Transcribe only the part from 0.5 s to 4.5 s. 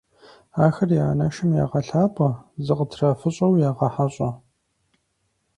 Ахэр я анэшым ягъэлъапӀэ, зыкытрафыщӀэу ягъэхьэщӀэ.